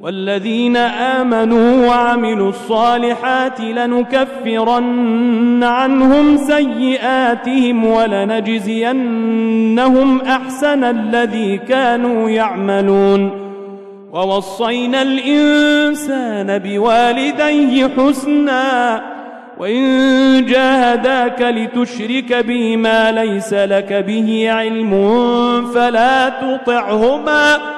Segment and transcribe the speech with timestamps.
[0.00, 9.00] والذين آمنوا وعملوا الصالحات لنكفرن عنهم سيئاتهم ولنجزينهم
[10.20, 13.30] أحسن الذي كانوا يعملون
[14.12, 19.02] ووصينا الإنسان بوالديه حسنا
[19.58, 24.90] وإن جاهداك لتشرك بي ما ليس لك به علم
[25.74, 27.77] فلا تطعهما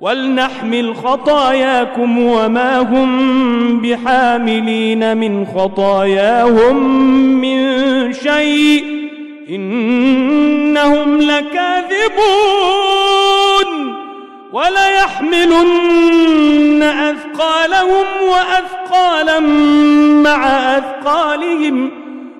[0.00, 6.76] ولنحمل خطاياكم وما هم بحاملين من خطاياهم
[7.40, 8.84] من شيء
[9.50, 12.56] إنهم لكاذبون
[14.52, 16.02] وليحملن
[16.82, 19.40] أثقالهم وأثقالا
[20.22, 20.46] مع
[20.78, 22.05] أثقالهم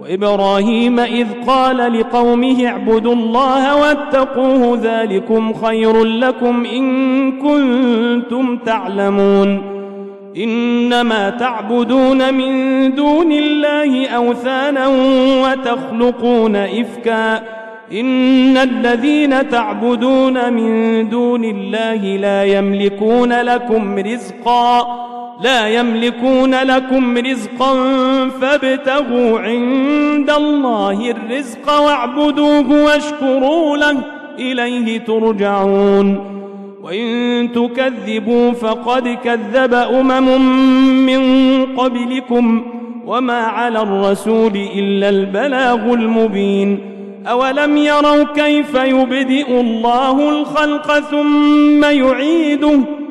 [0.00, 9.62] وإبراهيم إذ قال لقومه اعبدوا الله واتقوه ذلكم خير لكم إن كنتم تعلمون
[10.36, 14.88] إنما تعبدون من دون الله أوثانا
[15.42, 17.42] وتخلقون إفكا
[17.92, 25.09] إن الذين تعبدون من دون الله لا يملكون لكم رزقا
[25.42, 27.74] لا يملكون لكم رزقا
[28.40, 33.96] فابتغوا عند الله الرزق واعبدوه واشكروا له
[34.38, 36.30] إليه ترجعون.
[36.82, 40.40] وإن تكذبوا فقد كذب أمم
[41.06, 41.22] من
[41.76, 42.62] قبلكم
[43.06, 46.78] وما على الرسول إلا البلاغ المبين.
[47.26, 52.99] أولم يروا كيف يبدئ الله الخلق ثم يعيده؟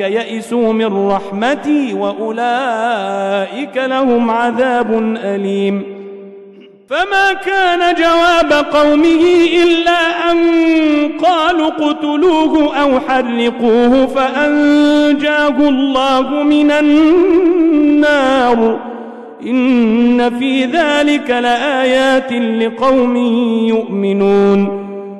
[0.00, 5.82] يئسوا من رحمتي وأولئك لهم عذاب أليم.
[6.88, 10.38] فما كان جواب قومه إلا أن
[11.22, 17.68] قالوا اقتلوه أو حرقوه فأنجاه الله من النار.
[19.46, 23.16] إن في ذلك لآيات لقوم
[23.66, 24.87] يؤمنون.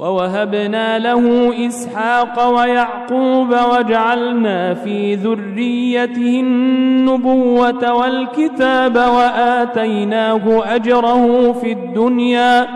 [0.00, 12.66] ووهبنا له إسحاق ويعقوب وجعلنا في ذريته النبوة والكتاب وآتيناه أجره في الدنيا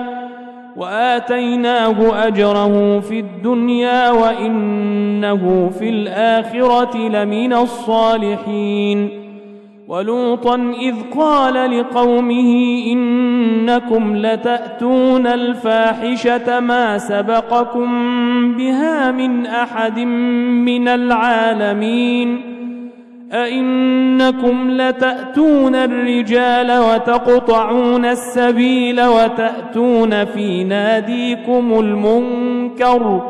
[0.76, 9.23] وآتيناه أجره في الدنيا وإنه في الآخرة لمن الصالحين
[9.88, 17.88] ولوطا إذ قال لقومه إنكم لتأتون الفاحشة ما سبقكم
[18.56, 22.40] بها من أحد من العالمين
[23.32, 33.22] أئنكم لتأتون الرجال وتقطعون السبيل وتأتون في ناديكم المنكر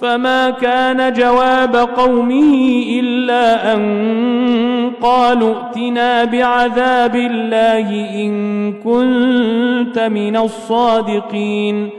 [0.00, 4.73] فما كان جواب قومه إلا أن
[5.04, 7.88] قالوا ائتنا بعذاب الله
[8.24, 11.90] إن كنت من الصادقين.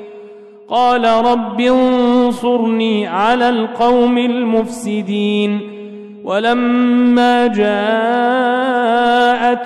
[0.70, 5.60] قال رب انصرني على القوم المفسدين.
[6.24, 7.66] ولما جاءت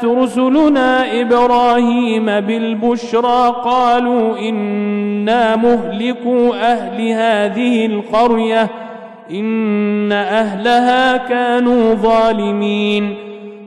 [0.06, 8.70] رسلنا إبراهيم بالبشرى قالوا إنا مهلكوا أهل هذه القرية
[9.32, 13.29] إن أهلها كانوا ظالمين.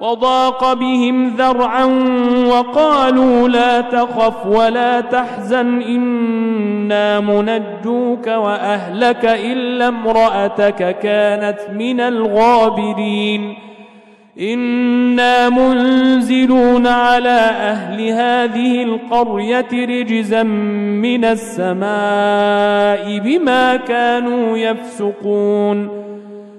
[0.00, 1.84] وضاق بهم ذرعا
[2.48, 13.54] وقالوا لا تخف ولا تحزن إنا منجوك وأهلك إلا امرأتك كانت من الغابرين.
[14.40, 20.42] إنا منزلون على أهل هذه القرية رجزا
[21.02, 26.03] من السماء بما كانوا يفسقون.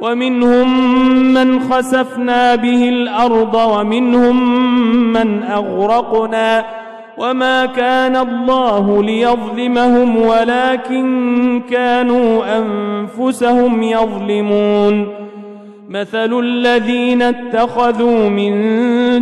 [0.00, 0.94] ومنهم
[1.34, 4.62] من خسفنا به الأرض ومنهم
[5.12, 6.64] من أغرقنا
[7.18, 15.20] وما كان الله ليظلمهم ولكن كانوا أنفسهم يظلمون.
[15.90, 18.52] مثل الذين اتخذوا من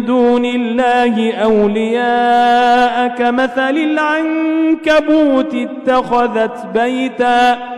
[0.04, 7.77] دون الله أولياء كمثل العنكبوت اتخذت بيتا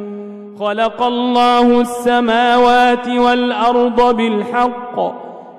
[0.61, 4.99] خلق الله السماوات والأرض بالحق.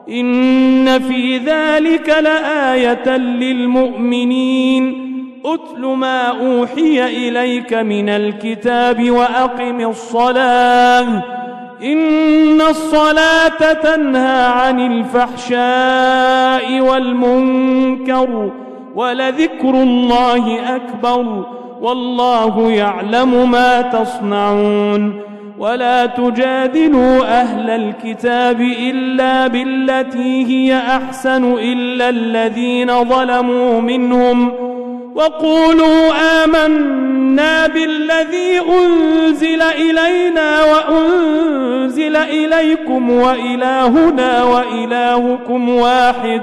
[0.08, 5.12] إن في ذلك لآية للمؤمنين.
[5.44, 11.22] أتل ما أوحي إليك من الكتاب وأقم الصلاة.
[11.82, 18.50] إن الصلاة تنهى عن الفحشاء والمنكر
[18.94, 21.46] ولذكر الله أكبر.
[21.82, 25.20] والله يعلم ما تصنعون
[25.58, 34.52] ولا تجادلوا أهل الكتاب إلا بالتي هي أحسن إلا الذين ظلموا منهم
[35.14, 36.12] وقولوا
[36.44, 46.42] آمنا بالذي أنزل إلينا وأنزل إليكم وإلهنا وإلهكم واحد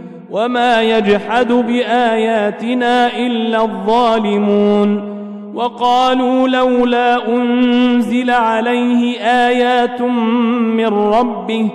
[0.31, 5.11] وما يجحد بآياتنا إلا الظالمون
[5.53, 11.69] وقالوا لولا أنزل عليه آيات من ربه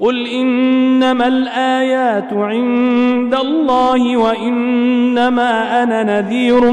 [0.00, 6.70] قل إنما الآيات عند الله وإنما أنا نذير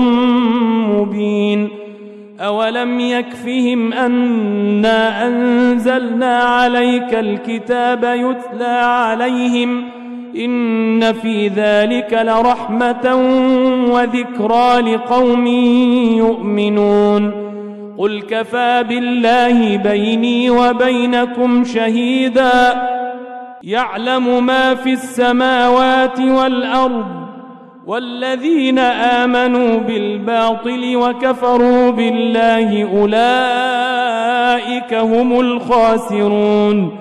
[0.88, 1.69] مبين
[2.39, 10.00] أولم يكفهم أنا أنزلنا عليك الكتاب يتلى عليهم ۖ
[10.35, 13.15] إن في ذلك لرحمة
[13.91, 15.47] وذكرى لقوم
[16.17, 17.51] يؤمنون.
[17.97, 22.81] قل كفى بالله بيني وبينكم شهيدا.
[23.63, 27.05] يعلم ما في السماوات والأرض
[27.88, 37.00] والذين آمنوا بالباطل وكفروا بالله أولئك هم الخاسرون.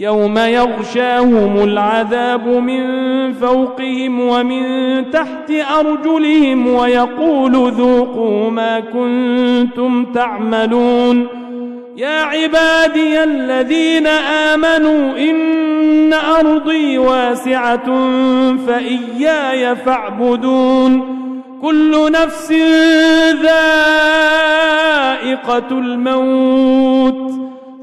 [0.00, 2.84] يوم يغشاهم العذاب من
[3.32, 4.64] فوقهم ومن
[5.10, 11.26] تحت أرجلهم ويقول ذوقوا ما كنتم تعملون
[11.96, 17.86] يا عبادي الذين آمنوا إن أرضي واسعة
[18.66, 21.20] فإياي فاعبدون
[21.62, 22.52] كل نفس
[23.42, 24.18] ذائقة
[25.70, 27.49] الموت